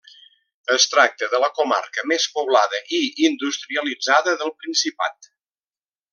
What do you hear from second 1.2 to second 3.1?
de la comarca més poblada i